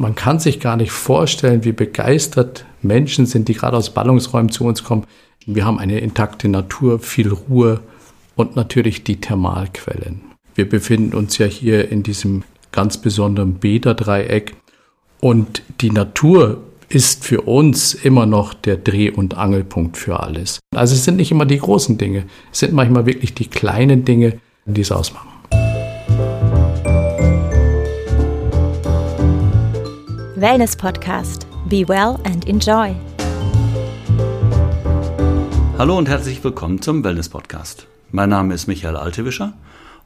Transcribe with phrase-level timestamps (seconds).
[0.00, 4.64] man kann sich gar nicht vorstellen, wie begeistert Menschen sind, die gerade aus Ballungsräumen zu
[4.64, 5.04] uns kommen.
[5.44, 7.80] Wir haben eine intakte Natur, viel Ruhe
[8.34, 10.22] und natürlich die Thermalquellen.
[10.54, 14.54] Wir befinden uns ja hier in diesem ganz besonderen Bäderdreieck
[15.20, 20.60] und die Natur ist für uns immer noch der Dreh- und Angelpunkt für alles.
[20.74, 24.40] Also es sind nicht immer die großen Dinge, es sind manchmal wirklich die kleinen Dinge,
[24.64, 25.29] die es ausmachen.
[30.40, 31.46] Wellness Podcast.
[31.68, 32.94] Be well and enjoy.
[35.76, 37.86] Hallo und herzlich willkommen zum Wellness Podcast.
[38.10, 39.52] Mein Name ist Michael Altewischer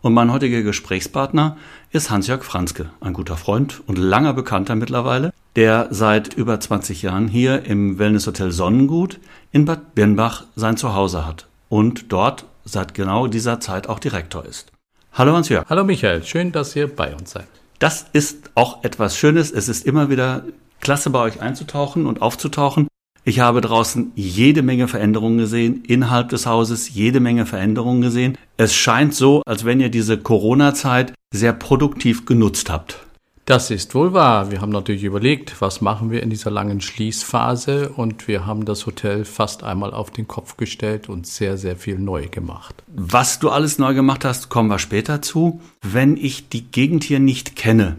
[0.03, 1.57] und mein heutiger Gesprächspartner
[1.93, 7.29] ist Hans-Jörg Franzke, ein guter Freund und langer Bekannter mittlerweile, der seit über 20 Jahren
[7.29, 9.21] hier im Wellnesshotel Sonnengut
[9.53, 14.73] in Bad Birnbach sein Zuhause hat und dort seit genau dieser Zeit auch Direktor ist.
[15.13, 15.67] Hallo Hans-Jörg.
[15.69, 17.47] Hallo Michael, schön, dass ihr bei uns seid.
[17.85, 19.51] Das ist auch etwas Schönes.
[19.51, 20.45] Es ist immer wieder
[20.81, 22.89] klasse bei euch einzutauchen und aufzutauchen.
[23.25, 28.39] Ich habe draußen jede Menge Veränderungen gesehen, innerhalb des Hauses jede Menge Veränderungen gesehen.
[28.57, 33.05] Es scheint so, als wenn ihr diese Corona-Zeit sehr produktiv genutzt habt.
[33.47, 34.51] Das ist wohl wahr.
[34.51, 38.87] Wir haben natürlich überlegt, was machen wir in dieser langen Schließphase und wir haben das
[38.87, 42.83] Hotel fast einmal auf den Kopf gestellt und sehr, sehr viel neu gemacht.
[42.87, 45.61] Was du alles neu gemacht hast, kommen wir später zu.
[45.83, 47.99] Wenn ich die Gegend hier nicht kenne,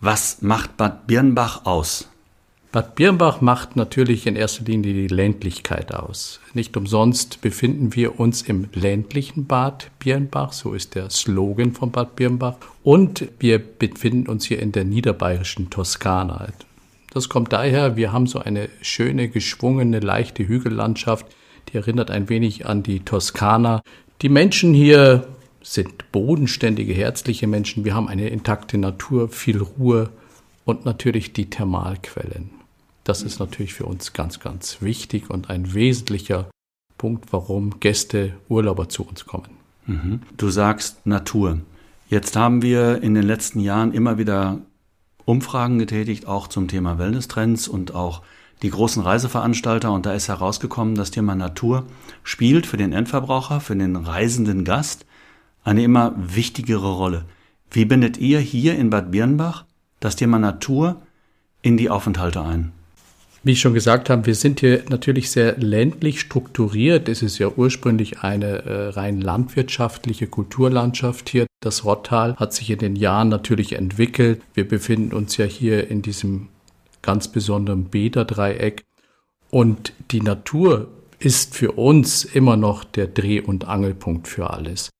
[0.00, 2.08] was macht Bad Birnbach aus?
[2.72, 6.40] Bad Birnbach macht natürlich in erster Linie die Ländlichkeit aus.
[6.54, 12.16] Nicht umsonst befinden wir uns im ländlichen Bad Birnbach, so ist der Slogan von Bad
[12.16, 12.54] Birnbach.
[12.82, 16.48] Und wir befinden uns hier in der niederbayerischen Toskana.
[17.12, 21.26] Das kommt daher, wir haben so eine schöne, geschwungene, leichte Hügellandschaft,
[21.68, 23.82] die erinnert ein wenig an die Toskana.
[24.22, 25.26] Die Menschen hier
[25.60, 27.84] sind bodenständige, herzliche Menschen.
[27.84, 30.08] Wir haben eine intakte Natur, viel Ruhe
[30.64, 32.61] und natürlich die Thermalquellen.
[33.04, 36.50] Das ist natürlich für uns ganz, ganz wichtig und ein wesentlicher
[36.98, 39.50] Punkt, warum Gäste, Urlauber zu uns kommen.
[39.86, 40.20] Mhm.
[40.36, 41.58] Du sagst Natur.
[42.08, 44.58] Jetzt haben wir in den letzten Jahren immer wieder
[45.24, 48.22] Umfragen getätigt, auch zum Thema Wellness-Trends und auch
[48.62, 49.90] die großen Reiseveranstalter.
[49.90, 51.86] Und da ist herausgekommen, das Thema Natur
[52.22, 55.06] spielt für den Endverbraucher, für den reisenden Gast
[55.64, 57.24] eine immer wichtigere Rolle.
[57.70, 59.64] Wie bindet ihr hier in Bad Birnbach
[60.00, 61.02] das Thema Natur
[61.62, 62.72] in die Aufenthalte ein?
[63.44, 67.08] Wie ich schon gesagt habe, wir sind hier natürlich sehr ländlich strukturiert.
[67.08, 71.46] Es ist ja ursprünglich eine äh, rein landwirtschaftliche Kulturlandschaft hier.
[71.60, 74.40] Das Rottal hat sich in den Jahren natürlich entwickelt.
[74.54, 76.50] Wir befinden uns ja hier in diesem
[77.02, 78.84] ganz besonderen Bäderdreieck.
[79.50, 80.86] Und die Natur
[81.18, 84.90] ist für uns immer noch der Dreh- und Angelpunkt für alles.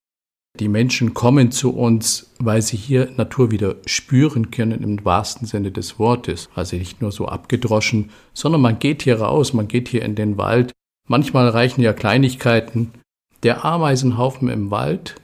[0.61, 5.71] Die Menschen kommen zu uns, weil sie hier Natur wieder spüren können im wahrsten Sinne
[5.71, 6.51] des Wortes.
[6.55, 10.37] Also nicht nur so abgedroschen, sondern man geht hier raus, man geht hier in den
[10.37, 10.73] Wald.
[11.09, 12.93] Manchmal reichen ja Kleinigkeiten.
[13.43, 15.17] Der Ameisenhaufen im Wald,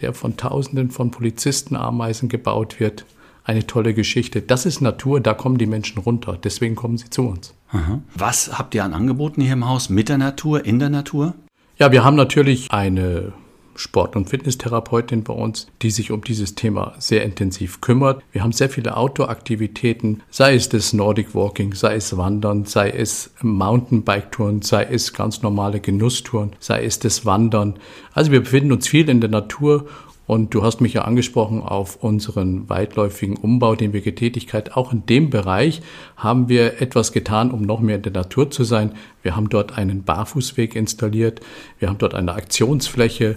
[0.00, 3.06] der von Tausenden von Polizistenameisen gebaut wird,
[3.42, 4.40] eine tolle Geschichte.
[4.40, 6.38] Das ist Natur, da kommen die Menschen runter.
[6.42, 7.54] Deswegen kommen sie zu uns.
[7.70, 8.00] Aha.
[8.14, 9.88] Was habt ihr an Angeboten hier im Haus?
[9.88, 11.34] Mit der Natur, in der Natur?
[11.76, 13.32] Ja, wir haben natürlich eine
[13.76, 18.22] Sport- und Fitnesstherapeutin bei uns, die sich um dieses Thema sehr intensiv kümmert.
[18.32, 23.32] Wir haben sehr viele Outdoor-Aktivitäten, sei es das Nordic Walking, sei es Wandern, sei es
[23.42, 27.74] Mountainbike-Touren, sei es ganz normale Genusstouren, sei es das Wandern.
[28.12, 29.86] Also wir befinden uns viel in der Natur
[30.26, 35.06] und du hast mich ja angesprochen auf unseren weitläufigen Umbau, den wir getätigt Auch in
[35.06, 35.82] dem Bereich
[36.16, 38.92] haben wir etwas getan, um noch mehr in der Natur zu sein.
[39.22, 41.40] Wir haben dort einen Barfußweg installiert.
[41.78, 43.36] Wir haben dort eine Aktionsfläche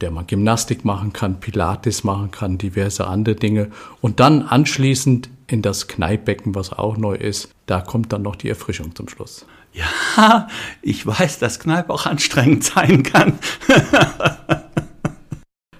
[0.00, 3.70] der man Gymnastik machen kann, Pilates machen kann, diverse andere Dinge.
[4.00, 8.48] Und dann anschließend in das Kneippbecken, was auch neu ist, da kommt dann noch die
[8.48, 9.46] Erfrischung zum Schluss.
[9.72, 10.48] Ja,
[10.82, 13.38] ich weiß, dass Kneipp auch anstrengend sein kann.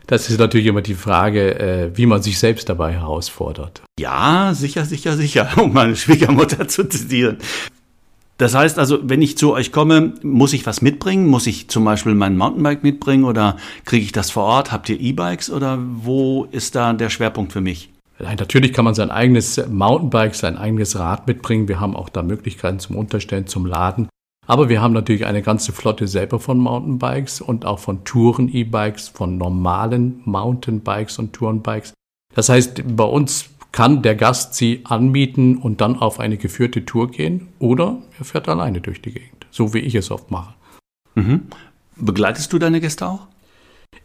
[0.06, 3.83] Das ist natürlich immer die Frage, äh, wie man sich selbst dabei herausfordert.
[3.99, 7.39] Ja, sicher, sicher, sicher, um meine Schwiegermutter zu zitieren.
[8.36, 11.28] Das heißt also, wenn ich zu euch komme, muss ich was mitbringen?
[11.28, 14.72] Muss ich zum Beispiel mein Mountainbike mitbringen oder kriege ich das vor Ort?
[14.72, 17.92] Habt ihr E-Bikes oder wo ist da der Schwerpunkt für mich?
[18.19, 21.69] Nein, natürlich kann man sein eigenes Mountainbike, sein eigenes Rad mitbringen.
[21.69, 24.09] Wir haben auch da Möglichkeiten zum Unterstellen, zum Laden.
[24.47, 29.39] Aber wir haben natürlich eine ganze Flotte selber von Mountainbikes und auch von Touren-E-Bikes, von
[29.39, 31.95] normalen Mountainbikes und Tourenbikes.
[32.34, 37.10] Das heißt, bei uns kann der Gast sie anmieten und dann auf eine geführte Tour
[37.10, 40.54] gehen oder er fährt alleine durch die Gegend, so wie ich es oft mache.
[41.16, 41.48] Mhm.
[41.97, 43.26] Begleitest du deine Gäste auch?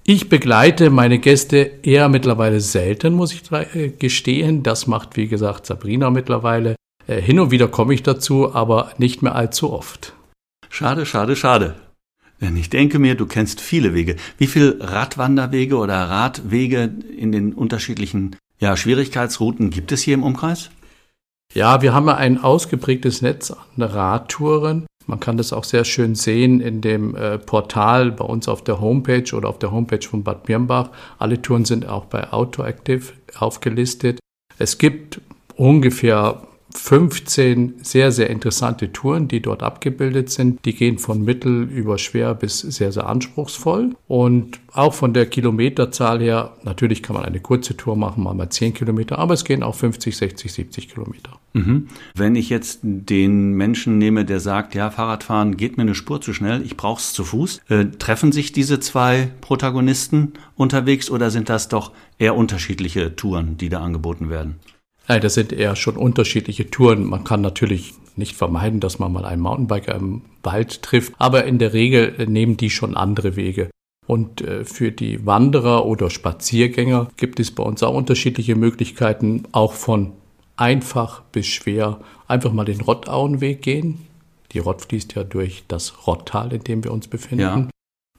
[0.04, 4.63] Ich begleite meine Gäste eher mittlerweile selten, muss ich äh, gestehen.
[4.63, 6.75] Das macht, wie gesagt, Sabrina mittlerweile.
[7.06, 10.13] Äh, hin und wieder komme ich dazu, aber nicht mehr allzu oft.
[10.69, 11.75] Schade, schade, schade.
[12.42, 14.15] Denn ich denke mir, du kennst viele Wege.
[14.39, 20.70] Wie viele Radwanderwege oder Radwege in den unterschiedlichen ja, Schwierigkeitsrouten gibt es hier im Umkreis?
[21.54, 24.86] Ja, wir haben ein ausgeprägtes Netz an Radtouren.
[25.08, 28.80] Man kann das auch sehr schön sehen in dem äh, Portal bei uns auf der
[28.80, 30.92] Homepage oder auf der Homepage von Bad Birnbach.
[31.18, 34.20] Alle Touren sind auch bei Autoactive aufgelistet.
[34.60, 35.22] Es gibt
[35.56, 40.63] ungefähr 15 sehr, sehr interessante Touren, die dort abgebildet sind.
[40.66, 43.95] Die gehen von mittel über schwer bis sehr, sehr anspruchsvoll.
[44.07, 48.50] Und auch von der Kilometerzahl her, natürlich kann man eine kurze Tour machen, mal mal
[48.50, 51.39] 10 Kilometer, aber es gehen auch 50, 60, 70 Kilometer.
[51.54, 51.88] Mhm.
[52.16, 56.33] Wenn ich jetzt den Menschen nehme, der sagt, ja, Fahrradfahren geht mir eine Spur zu
[56.33, 61.50] schnell, ich brauche es zu Fuß, äh, treffen sich diese zwei Protagonisten unterwegs oder sind
[61.50, 64.60] das doch eher unterschiedliche Touren, die da angeboten werden?
[65.10, 67.04] Nein, das sind eher schon unterschiedliche Touren.
[67.04, 71.58] Man kann natürlich nicht vermeiden, dass man mal einen Mountainbiker im Wald trifft, aber in
[71.58, 73.72] der Regel nehmen die schon andere Wege.
[74.06, 79.74] Und äh, für die Wanderer oder Spaziergänger gibt es bei uns auch unterschiedliche Möglichkeiten, auch
[79.74, 80.12] von
[80.58, 82.00] einfach bis schwer.
[82.28, 84.06] Einfach mal den Rottauenweg gehen.
[84.52, 87.42] Die Rott fließt ja durch das Rotttal, in dem wir uns befinden.
[87.42, 87.68] Ja.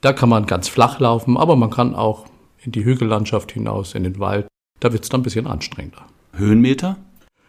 [0.01, 2.27] Da kann man ganz flach laufen, aber man kann auch
[2.65, 4.49] in die Hügellandschaft hinaus, in den Wald.
[4.81, 6.07] Da wird es dann ein bisschen anstrengender.
[6.33, 6.97] Höhenmeter?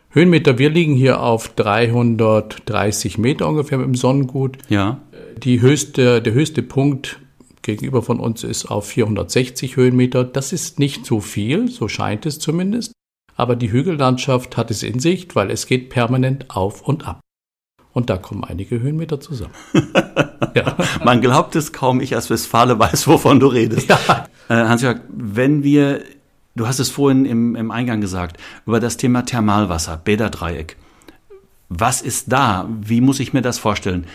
[0.10, 4.58] Höhenmeter, wir liegen hier auf 330 Meter ungefähr mit dem Sonnengut.
[4.68, 5.02] Ja.
[5.38, 7.20] Die höchste, der höchste Punkt
[7.62, 10.24] gegenüber von uns ist auf 460 Höhenmeter.
[10.24, 12.92] Das ist nicht so viel, so scheint es zumindest.
[13.36, 17.22] Aber die Hügellandschaft hat es in sich, weil es geht permanent auf und ab.
[17.94, 19.54] Und da kommen einige Höhenmeter zusammen.
[20.56, 20.78] ja.
[21.04, 23.90] Man glaubt es kaum, ich als Westfale weiß, wovon du redest.
[23.90, 24.28] Ja.
[24.50, 26.02] Äh, Hans-Jörg, wenn wir
[26.56, 30.76] Du hast es vorhin im, im Eingang gesagt, über das Thema Thermalwasser, Bäderdreieck.
[31.70, 32.68] Was ist da?
[32.82, 34.06] Wie muss ich mir das vorstellen?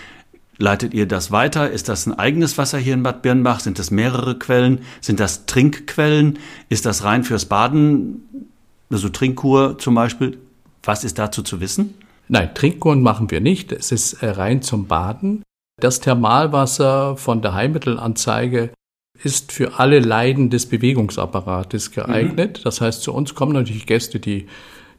[0.58, 1.70] Leitet ihr das weiter?
[1.70, 3.60] Ist das ein eigenes Wasser hier in Bad Birnbach?
[3.60, 4.80] Sind das mehrere Quellen?
[5.00, 6.38] Sind das Trinkquellen?
[6.68, 8.50] Ist das rein fürs Baden?
[8.90, 10.38] Also Trinkkur zum Beispiel?
[10.82, 11.94] Was ist dazu zu wissen?
[12.28, 13.72] Nein, Trinkkuren machen wir nicht.
[13.72, 15.42] Es ist äh, rein zum Baden.
[15.80, 18.70] Das Thermalwasser von der Heilmittelanzeige
[19.22, 22.58] ist für alle Leiden des Bewegungsapparates geeignet.
[22.58, 22.62] Mhm.
[22.64, 24.46] Das heißt, zu uns kommen natürlich Gäste, die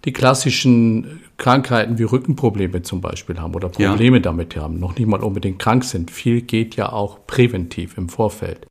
[0.06, 4.22] die klassischen Krankheiten wie Rückenprobleme zum Beispiel haben oder Probleme ja.
[4.22, 6.12] damit haben, noch nicht mal unbedingt krank sind.
[6.12, 8.68] Viel geht ja auch präventiv im Vorfeld.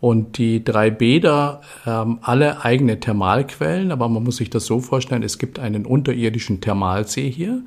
[0.00, 5.22] Und die drei Bäder haben alle eigene Thermalquellen, aber man muss sich das so vorstellen,
[5.22, 7.62] es gibt einen unterirdischen Thermalsee hier,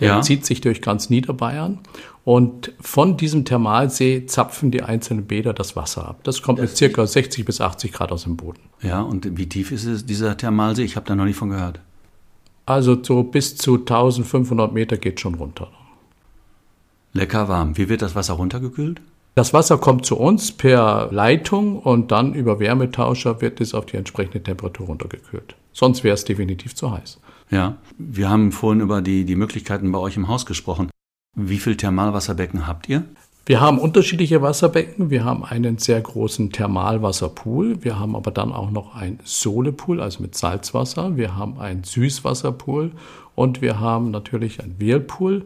[0.00, 0.20] der ja.
[0.20, 1.78] zieht sich durch ganz Niederbayern
[2.26, 6.24] und von diesem Thermalsee zapfen die einzelnen Bäder das Wasser ab.
[6.24, 8.58] Das kommt das mit circa 60 bis 80 Grad aus dem Boden.
[8.82, 10.82] Ja, und wie tief ist es, dieser Thermalsee?
[10.82, 11.78] Ich habe da noch nicht von gehört.
[12.66, 15.68] Also so bis zu 1500 Meter geht schon runter.
[17.12, 17.78] Lecker warm.
[17.78, 19.00] Wie wird das Wasser runtergekühlt?
[19.36, 23.98] Das Wasser kommt zu uns per Leitung und dann über Wärmetauscher wird es auf die
[23.98, 25.54] entsprechende Temperatur runtergekühlt.
[25.72, 27.20] Sonst wäre es definitiv zu heiß.
[27.50, 30.90] Ja, wir haben vorhin über die, die Möglichkeiten bei euch im Haus gesprochen.
[31.38, 33.04] Wie viel Thermalwasserbecken habt ihr?
[33.44, 35.10] Wir haben unterschiedliche Wasserbecken.
[35.10, 37.84] Wir haben einen sehr großen Thermalwasserpool.
[37.84, 41.16] Wir haben aber dann auch noch ein Solepool, also mit Salzwasser.
[41.18, 42.92] Wir haben einen Süßwasserpool
[43.34, 45.44] und wir haben natürlich ein Whirlpool.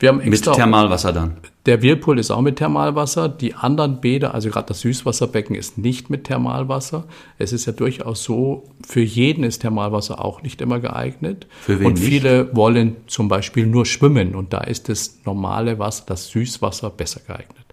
[0.00, 1.38] Wir haben extra mit Thermalwasser dann?
[1.66, 3.28] Der Whirlpool ist auch mit Thermalwasser.
[3.28, 7.04] Die anderen Bäder, also gerade das Süßwasserbecken, ist nicht mit Thermalwasser.
[7.36, 11.46] Es ist ja durchaus so, für jeden ist Thermalwasser auch nicht immer geeignet.
[11.60, 12.56] Für wen und viele nicht?
[12.56, 17.66] wollen zum Beispiel nur schwimmen und da ist das normale Wasser, das Süßwasser, besser geeignet.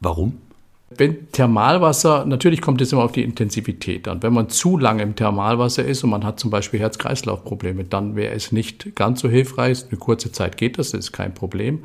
[0.00, 0.38] Warum?
[0.88, 4.22] Wenn Thermalwasser, natürlich kommt es immer auf die Intensivität an.
[4.22, 8.34] Wenn man zu lange im Thermalwasser ist und man hat zum Beispiel Herz-Kreislauf-Probleme, dann wäre
[8.34, 9.84] es nicht ganz so hilfreich.
[9.88, 11.82] Eine kurze Zeit geht das, das ist kein Problem.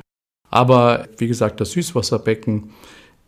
[0.50, 2.70] Aber wie gesagt, das Süßwasserbecken,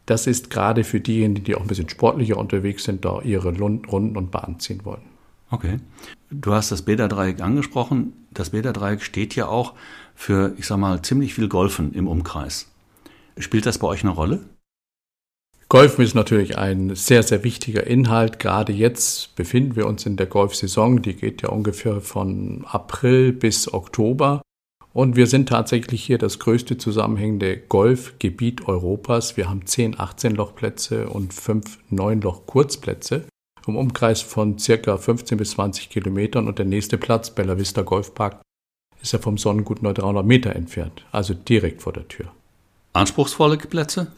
[0.06, 4.16] das ist gerade für diejenigen, die auch ein bisschen sportlicher unterwegs sind, da ihre Runden
[4.16, 5.02] und Bahn ziehen wollen.
[5.50, 5.78] Okay.
[6.30, 8.12] Du hast das Bäderdreieck angesprochen.
[8.30, 9.74] Das Bäderdreieck steht ja auch
[10.14, 12.70] für, ich sag mal, ziemlich viel Golfen im Umkreis.
[13.38, 14.44] Spielt das bei euch eine Rolle?
[15.68, 18.38] Golfen ist natürlich ein sehr, sehr wichtiger Inhalt.
[18.38, 21.02] Gerade jetzt befinden wir uns in der Golfsaison.
[21.02, 24.42] Die geht ja ungefähr von April bis Oktober.
[24.92, 29.36] Und wir sind tatsächlich hier das größte zusammenhängende Golfgebiet Europas.
[29.36, 33.24] Wir haben 10 18-Loch-Plätze und 5 9-Loch-Kurzplätze
[33.66, 36.46] im Umkreis von circa 15 bis 20 Kilometern.
[36.46, 38.40] Und der nächste Platz, Bella Vista Golfpark,
[39.02, 42.26] ist ja vom Sonnengut nur 300 Meter entfernt, also direkt vor der Tür.
[42.92, 44.12] Anspruchsvolle Plätze?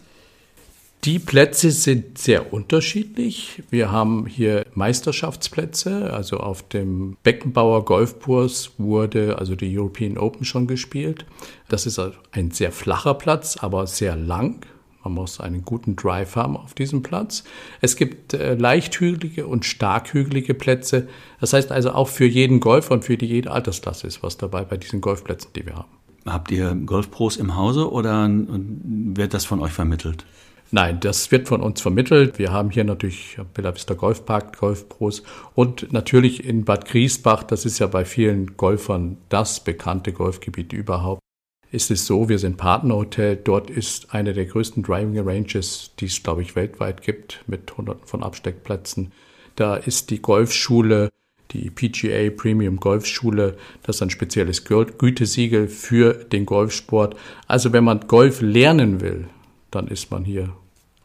[1.06, 3.62] Die Plätze sind sehr unterschiedlich.
[3.70, 10.66] Wir haben hier Meisterschaftsplätze, also auf dem Beckenbauer Golfkurs wurde also die European Open schon
[10.66, 11.24] gespielt.
[11.68, 12.00] Das ist
[12.32, 14.66] ein sehr flacher Platz, aber sehr lang.
[15.04, 17.44] Man muss einen guten Drive haben auf diesem Platz.
[17.80, 21.06] Es gibt äh, leicht und stark hügelige Plätze.
[21.38, 24.76] Das heißt also auch für jeden Golfer und für jede Altersklasse ist was dabei bei
[24.76, 25.90] diesen Golfplätzen, die wir haben.
[26.26, 30.26] Habt ihr Golfpros im Hause oder wird das von euch vermittelt?
[30.72, 32.38] Nein, das wird von uns vermittelt.
[32.38, 35.22] Wir haben hier natürlich Bella Vista Golfpark, Golfpros
[35.54, 41.22] und natürlich in Bad Griesbach, das ist ja bei vielen Golfern das bekannte Golfgebiet überhaupt,
[41.70, 43.36] ist es so, wir sind Partnerhotel.
[43.36, 48.06] Dort ist eine der größten Driving Ranges, die es, glaube ich, weltweit gibt, mit hunderten
[48.06, 49.12] von Absteckplätzen.
[49.54, 51.10] Da ist die Golfschule,
[51.52, 57.16] die PGA Premium Golfschule, das ist ein spezielles Gütesiegel für den Golfsport.
[57.46, 59.28] Also wenn man Golf lernen will,
[59.70, 60.54] dann ist man hier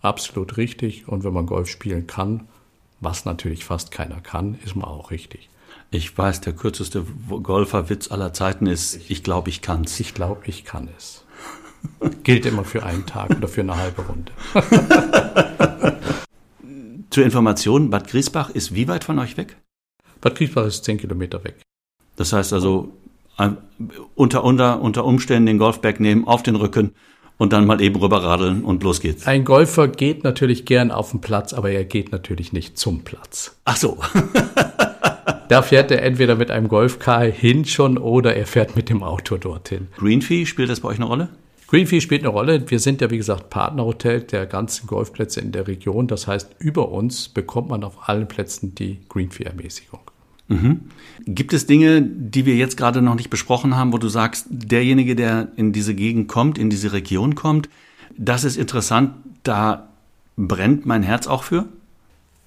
[0.01, 1.08] absolut richtig.
[1.08, 2.48] Und wenn man Golf spielen kann,
[3.00, 5.50] was natürlich fast keiner kann, ist man auch richtig.
[5.89, 7.06] Ich weiß, der kürzeste
[7.44, 10.00] Golferwitz aller Zeiten ist, ich glaube, ich kann's.
[10.00, 11.25] Ich glaube, ich kann es.
[12.24, 14.32] Gilt immer für einen Tag oder für eine halbe Runde.
[17.10, 19.58] Zur Information, Bad Griesbach ist wie weit von euch weg?
[20.22, 21.62] Bad Griesbach ist zehn Kilometer weg.
[22.15, 22.94] Das heißt also,
[24.15, 26.94] unter, unter, unter Umständen den Golfbag nehmen, auf den Rücken
[27.41, 29.25] und dann mal eben rüber radeln und los geht's.
[29.25, 33.57] Ein Golfer geht natürlich gern auf den Platz, aber er geht natürlich nicht zum Platz.
[33.65, 33.98] Ach so.
[35.50, 39.38] da fährt er entweder mit einem Golfcar hin schon oder er fährt mit dem Auto
[39.38, 39.88] dorthin.
[39.98, 41.29] Greenfee, spielt das bei euch eine Rolle?
[41.67, 42.69] Greenfee spielt eine Rolle.
[42.69, 46.05] Wir sind ja, wie gesagt, Partnerhotel der ganzen Golfplätze in der Region.
[46.05, 50.11] Das heißt, über uns bekommt man auf allen Plätzen die Greenfee-Ermäßigung.
[50.51, 50.81] Mhm.
[51.25, 55.15] Gibt es Dinge, die wir jetzt gerade noch nicht besprochen haben, wo du sagst, derjenige,
[55.15, 57.70] der in diese Gegend kommt, in diese Region kommt,
[58.17, 59.88] das ist interessant, da
[60.36, 61.67] brennt mein Herz auch für?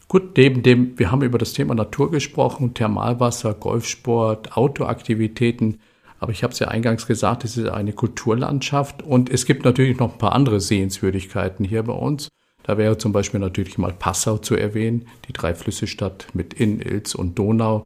[0.08, 5.78] Gut, neben dem, wir haben über das Thema Natur gesprochen, Thermalwasser, Golfsport, Outdoor-Aktivitäten.
[6.20, 9.98] Aber ich habe es ja eingangs gesagt, es ist eine Kulturlandschaft und es gibt natürlich
[9.98, 12.28] noch ein paar andere Sehenswürdigkeiten hier bei uns.
[12.64, 17.38] Da wäre zum Beispiel natürlich mal Passau zu erwähnen, die Drei-Flüsse-Stadt mit Inn, Ilz und
[17.38, 17.84] Donau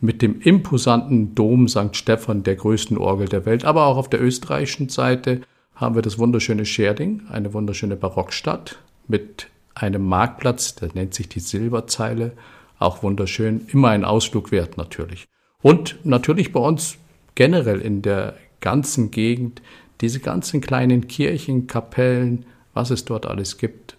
[0.00, 1.94] mit dem imposanten Dom St.
[1.96, 3.64] Stephan, der größten Orgel der Welt.
[3.64, 5.42] Aber auch auf der österreichischen Seite
[5.74, 11.40] haben wir das wunderschöne Scherding, eine wunderschöne Barockstadt mit einem Marktplatz, der nennt sich die
[11.40, 12.32] Silberzeile,
[12.78, 15.26] auch wunderschön, immer ein Ausflug wert natürlich.
[15.62, 16.98] Und natürlich bei uns
[17.34, 19.62] generell in der ganzen Gegend
[20.00, 23.97] diese ganzen kleinen Kirchen, Kapellen, was es dort alles gibt,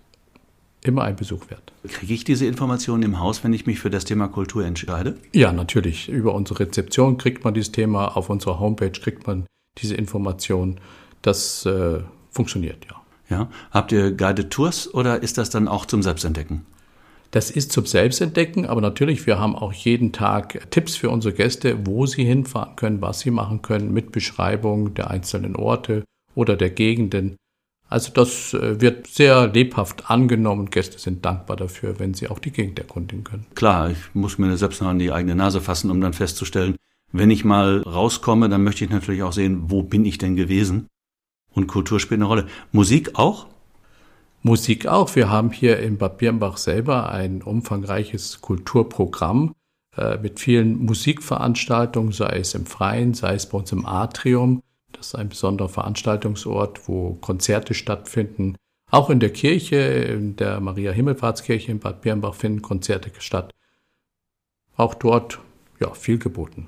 [0.83, 1.73] immer ein Besuch wert.
[1.87, 5.17] Kriege ich diese Informationen im Haus, wenn ich mich für das Thema Kultur entscheide?
[5.33, 6.09] Ja, natürlich.
[6.09, 9.45] Über unsere Rezeption kriegt man dieses Thema, auf unserer Homepage kriegt man
[9.77, 10.79] diese Informationen.
[11.21, 11.99] Das äh,
[12.31, 12.95] funktioniert, ja.
[13.29, 13.49] Ja.
[13.71, 16.65] Habt ihr Guided Tours oder ist das dann auch zum Selbstentdecken?
[17.31, 21.85] Das ist zum Selbstentdecken, aber natürlich, wir haben auch jeden Tag Tipps für unsere Gäste,
[21.85, 26.71] wo sie hinfahren können, was sie machen können, mit Beschreibung der einzelnen Orte oder der
[26.71, 27.35] Gegenden.
[27.89, 32.39] Also das äh, wird sehr lebhaft angenommen und Gäste sind dankbar dafür, wenn sie auch
[32.39, 33.45] die Gegend erkundigen können.
[33.55, 36.75] Klar, ich muss mir selbst noch an die eigene Nase fassen, um dann festzustellen,
[37.11, 40.87] wenn ich mal rauskomme, dann möchte ich natürlich auch sehen, wo bin ich denn gewesen?
[41.51, 42.47] Und Kultur spielt eine Rolle.
[42.71, 43.47] Musik auch?
[44.43, 45.15] Musik auch.
[45.15, 49.55] Wir haben hier in Bad Birnbach selber ein umfangreiches Kulturprogramm
[49.97, 54.61] äh, mit vielen Musikveranstaltungen, sei es im Freien, sei es bei uns im Atrium.
[54.91, 58.55] Das ist ein besonderer Veranstaltungsort, wo Konzerte stattfinden.
[58.91, 63.51] Auch in der Kirche, in der Maria-Himmelfahrtskirche in Bad Birnbach finden Konzerte statt.
[64.75, 65.39] Auch dort,
[65.79, 66.67] ja, viel geboten.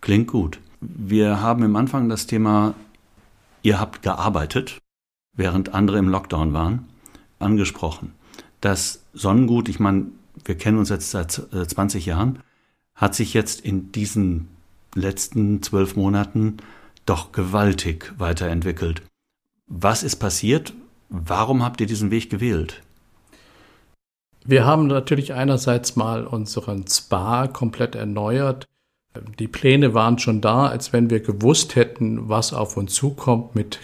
[0.00, 0.60] Klingt gut.
[0.80, 2.74] Wir haben im Anfang das Thema,
[3.62, 4.78] ihr habt gearbeitet,
[5.36, 6.88] während andere im Lockdown waren,
[7.38, 8.12] angesprochen.
[8.60, 10.06] Das Sonnengut, ich meine,
[10.44, 12.40] wir kennen uns jetzt seit 20 äh, Jahren,
[12.94, 14.48] hat sich jetzt in diesen
[14.94, 16.58] letzten zwölf Monaten
[17.10, 19.02] doch gewaltig weiterentwickelt.
[19.66, 20.72] Was ist passiert?
[21.08, 22.82] Warum habt ihr diesen Weg gewählt?
[24.44, 28.66] Wir haben natürlich einerseits mal unseren Spa komplett erneuert.
[29.40, 33.80] Die Pläne waren schon da, als wenn wir gewusst hätten, was auf uns zukommt mit,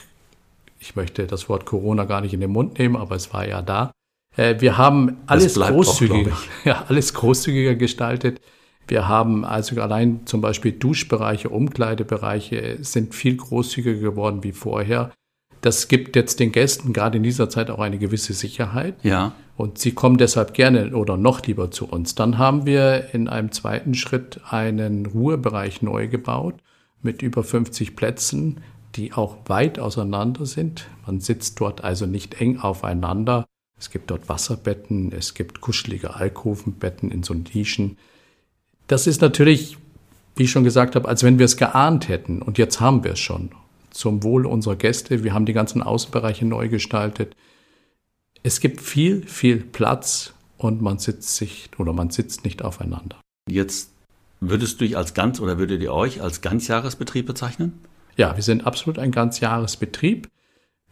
[0.79, 3.61] ich möchte das Wort Corona gar nicht in den Mund nehmen, aber es war ja
[3.61, 3.91] da.
[4.37, 8.41] Äh, wir haben alles großzügiger, ja, alles großzügiger gestaltet.
[8.89, 15.13] Wir haben also allein zum Beispiel Duschbereiche, Umkleidebereiche sind viel großzügiger geworden wie vorher.
[15.61, 18.95] Das gibt jetzt den Gästen gerade in dieser Zeit auch eine gewisse Sicherheit.
[19.03, 19.33] Ja.
[19.57, 22.15] Und sie kommen deshalb gerne oder noch lieber zu uns.
[22.15, 26.55] Dann haben wir in einem zweiten Schritt einen Ruhebereich neu gebaut
[27.03, 28.61] mit über 50 Plätzen,
[28.95, 30.87] die auch weit auseinander sind.
[31.07, 33.45] Man sitzt dort also nicht eng aufeinander.
[33.79, 37.97] Es gibt dort Wasserbetten, es gibt kuschelige Alkovenbetten in so Nischen.
[38.87, 39.77] Das ist natürlich,
[40.37, 42.43] wie ich schon gesagt habe, als wenn wir es geahnt hätten.
[42.43, 43.51] Und jetzt haben wir es schon.
[43.91, 45.25] Zum Wohl unserer Gäste.
[45.25, 47.35] Wir haben die ganzen Außenbereiche neu gestaltet.
[48.43, 53.17] Es gibt viel, viel Platz und man sitzt sich oder man sitzt nicht aufeinander.
[53.49, 53.91] Jetzt
[54.41, 57.73] würdest du dich als ganz oder würdet ihr euch als Ganzjahresbetrieb bezeichnen?
[58.17, 60.29] Ja, wir sind absolut ein Ganzjahresbetrieb.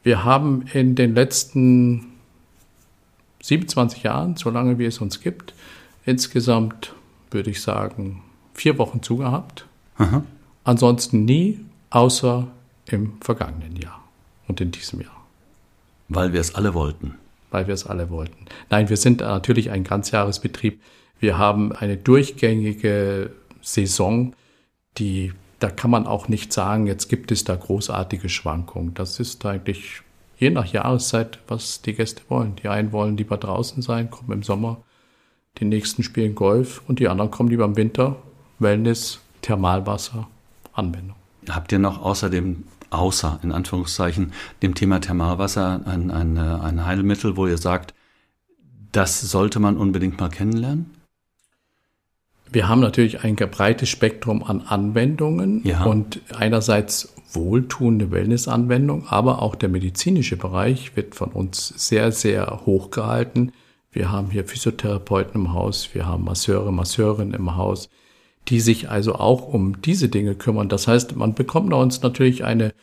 [0.02, 2.12] Wir haben in den letzten
[3.42, 5.54] 27 Jahren, so lange wie es uns gibt,
[6.04, 6.94] insgesamt
[7.34, 8.22] würde ich sagen,
[8.54, 9.66] vier Wochen zugehabt.
[9.98, 10.24] Aha.
[10.64, 11.60] Ansonsten nie,
[11.90, 12.46] außer
[12.86, 14.02] im vergangenen Jahr
[14.48, 15.26] und in diesem Jahr.
[16.08, 17.16] Weil wir es alle wollten.
[17.50, 18.46] Weil wir es alle wollten.
[18.70, 20.80] Nein, wir sind natürlich ein Ganzjahresbetrieb.
[21.20, 23.30] Wir haben eine durchgängige
[23.62, 24.34] Saison,
[24.98, 28.94] die, da kann man auch nicht sagen, jetzt gibt es da großartige Schwankungen.
[28.94, 30.02] Das ist eigentlich
[30.36, 32.56] je nach Jahreszeit, was die Gäste wollen.
[32.56, 34.82] Die einen wollen lieber draußen sein, kommen im Sommer
[35.58, 38.16] die nächsten spielen Golf und die anderen kommen lieber im Winter.
[38.58, 40.28] Wellness, Thermalwasser,
[40.73, 41.16] Anwendung.
[41.49, 44.32] Habt ihr noch außerdem, außer in Anführungszeichen,
[44.62, 47.94] dem Thema Thermalwasser ein, ein, ein Heilmittel, wo ihr sagt,
[48.92, 50.90] das sollte man unbedingt mal kennenlernen?
[52.50, 55.82] Wir haben natürlich ein breites Spektrum an Anwendungen ja.
[55.84, 62.90] und einerseits wohltuende Wellnessanwendung, aber auch der medizinische Bereich wird von uns sehr, sehr hoch
[62.90, 63.52] gehalten.
[63.94, 67.88] Wir haben hier Physiotherapeuten im Haus, wir haben Masseure, Masseurinnen im Haus,
[68.48, 70.68] die sich also auch um diese Dinge kümmern.
[70.68, 72.74] Das heißt, man bekommt bei uns natürlich eine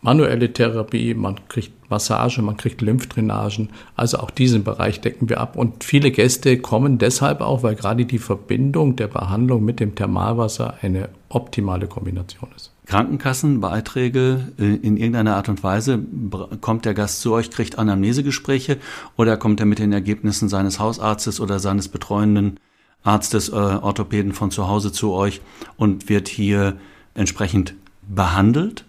[0.00, 3.68] manuelle Therapie, man kriegt Massage, man kriegt Lymphdrainagen.
[3.96, 5.56] Also auch diesen Bereich decken wir ab.
[5.56, 10.78] Und viele Gäste kommen deshalb auch, weil gerade die Verbindung der Behandlung mit dem Thermalwasser
[10.80, 12.73] eine optimale Kombination ist.
[12.86, 15.98] Krankenkassenbeiträge äh, in irgendeiner Art und Weise?
[16.60, 18.78] Kommt der Gast zu euch, kriegt Anamnesegespräche
[19.16, 22.60] oder kommt er mit den Ergebnissen seines Hausarztes oder seines betreuenden
[23.02, 25.40] Arztes, äh, Orthopäden von zu Hause zu euch
[25.76, 26.76] und wird hier
[27.14, 28.84] entsprechend behandelt?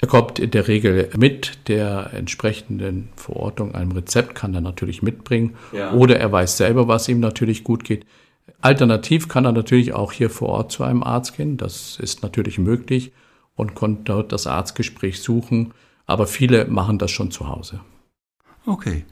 [0.00, 5.54] Er kommt in der Regel mit der entsprechenden Verordnung, einem Rezept kann er natürlich mitbringen.
[5.72, 5.92] Ja.
[5.92, 8.04] Oder er weiß selber, was ihm natürlich gut geht.
[8.64, 11.58] Alternativ kann er natürlich auch hier vor Ort zu einem Arzt gehen.
[11.58, 13.12] Das ist natürlich möglich
[13.56, 15.74] und konnte dort das Arztgespräch suchen.
[16.06, 17.80] Aber viele machen das schon zu Hause.
[18.64, 19.04] Okay,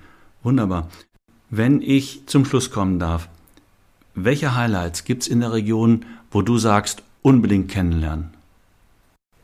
[0.43, 0.89] wunderbar.
[1.51, 3.29] Wenn ich zum Schluss kommen darf,
[4.15, 8.31] welche Highlights gibt es in der Region, wo du sagst, unbedingt kennenlernen?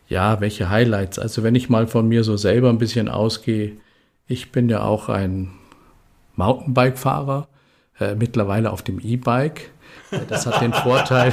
[0.09, 1.19] Ja, welche Highlights?
[1.19, 3.77] Also wenn ich mal von mir so selber ein bisschen ausgehe,
[4.27, 5.51] ich bin ja auch ein
[6.37, 7.47] Mountainbike-Fahrer,
[8.01, 9.71] äh, mittlerweile auf dem E-Bike.
[10.29, 11.33] Das hat den Vorteil,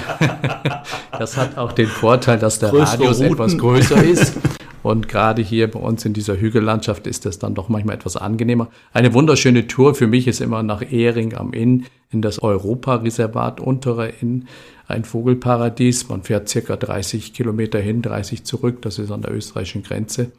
[1.17, 3.33] das hat auch den Vorteil, dass der Größere Radius Routen.
[3.33, 4.37] etwas größer ist.
[4.83, 8.69] Und gerade hier bei uns in dieser Hügellandschaft ist das dann doch manchmal etwas angenehmer.
[8.93, 14.09] Eine wunderschöne Tour für mich ist immer nach Ehring am Inn in das Europareservat Untere
[14.21, 14.47] Inn,
[14.87, 16.07] ein Vogelparadies.
[16.09, 18.83] Man fährt circa 30 Kilometer hin, 30 zurück.
[18.83, 20.31] Das ist an der österreichischen Grenze.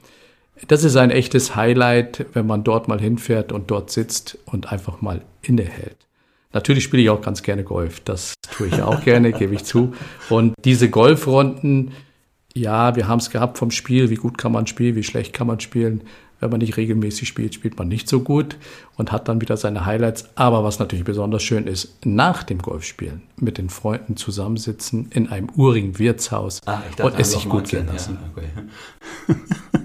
[0.69, 5.01] Das ist ein echtes Highlight, wenn man dort mal hinfährt und dort sitzt und einfach
[5.03, 6.06] mal innehält.
[6.57, 8.01] Natürlich spiele ich auch ganz gerne Golf.
[8.01, 9.93] Das tue ich auch gerne, gebe ich zu.
[10.31, 11.93] Und diese Golfrunden,
[12.55, 14.09] ja, wir haben es gehabt vom Spiel.
[14.09, 14.97] Wie gut kann man spielen?
[14.97, 16.01] Wie schlecht kann man spielen?
[16.41, 18.57] Wenn man nicht regelmäßig spielt, spielt man nicht so gut
[18.97, 20.31] und hat dann wieder seine Highlights.
[20.35, 25.51] Aber was natürlich besonders schön ist, nach dem Golfspielen mit den Freunden zusammensitzen in einem
[25.57, 28.17] urigen Wirtshaus ah, und es sich gut gehen lassen.
[28.19, 28.31] Ja,
[29.35, 29.39] okay.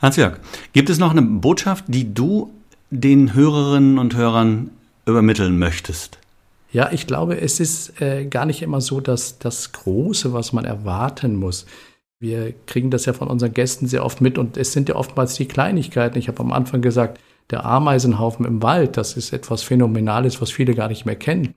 [0.00, 0.38] Hans-Jörg,
[0.72, 2.52] gibt es noch eine Botschaft, die du
[2.90, 4.70] den Hörerinnen und Hörern
[5.10, 6.18] übermitteln möchtest?
[6.72, 10.64] Ja, ich glaube, es ist äh, gar nicht immer so, dass das Große, was man
[10.64, 11.66] erwarten muss.
[12.20, 15.34] Wir kriegen das ja von unseren Gästen sehr oft mit und es sind ja oftmals
[15.34, 16.18] die Kleinigkeiten.
[16.18, 17.18] Ich habe am Anfang gesagt,
[17.50, 21.54] der Ameisenhaufen im Wald, das ist etwas Phänomenales, was viele gar nicht mehr kennen.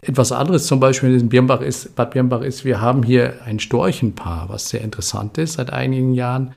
[0.00, 4.48] Etwas anderes zum Beispiel in Birnbach ist, Bad Birnbach ist, wir haben hier ein Storchenpaar,
[4.50, 6.54] was sehr interessant ist seit einigen Jahren.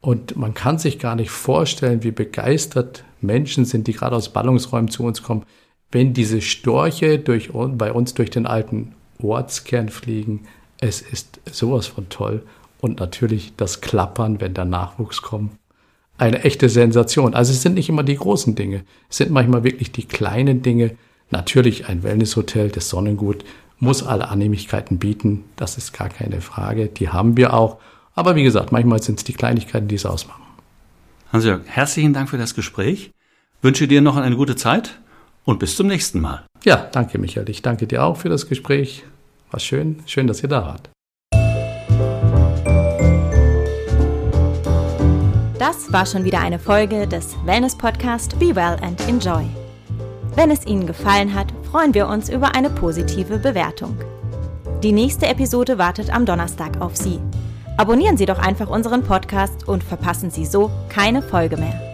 [0.00, 4.90] Und man kann sich gar nicht vorstellen, wie begeistert Menschen sind, die gerade aus Ballungsräumen
[4.90, 5.44] zu uns kommen,
[5.94, 10.40] wenn diese Storche durch, bei uns durch den alten Ortskern fliegen,
[10.80, 12.42] es ist sowas von toll.
[12.80, 15.52] Und natürlich das Klappern, wenn der Nachwuchs kommt.
[16.18, 17.32] Eine echte Sensation.
[17.32, 18.82] Also es sind nicht immer die großen Dinge.
[19.08, 20.96] Es sind manchmal wirklich die kleinen Dinge.
[21.30, 23.44] Natürlich ein Wellnesshotel, das Sonnengut,
[23.78, 25.44] muss alle Annehmlichkeiten bieten.
[25.54, 26.88] Das ist gar keine Frage.
[26.88, 27.78] Die haben wir auch.
[28.16, 30.42] Aber wie gesagt, manchmal sind es die Kleinigkeiten, die es ausmachen.
[31.32, 33.12] Hans-Jörg, herzlichen Dank für das Gespräch.
[33.62, 34.98] Wünsche dir noch eine gute Zeit
[35.44, 36.44] und bis zum nächsten Mal.
[36.64, 37.48] Ja, danke Michael.
[37.48, 39.04] Ich danke dir auch für das Gespräch.
[39.50, 40.02] War schön.
[40.06, 40.90] Schön, dass ihr da wart.
[45.58, 49.46] Das war schon wieder eine Folge des Wellness Podcast Be Well and Enjoy.
[50.34, 53.96] Wenn es Ihnen gefallen hat, freuen wir uns über eine positive Bewertung.
[54.82, 57.20] Die nächste Episode wartet am Donnerstag auf Sie.
[57.76, 61.93] Abonnieren Sie doch einfach unseren Podcast und verpassen Sie so keine Folge mehr.